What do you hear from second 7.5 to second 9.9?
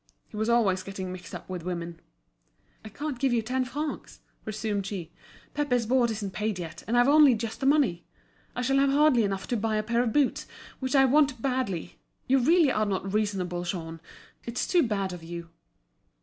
the money. I shall have hardly enough to buy a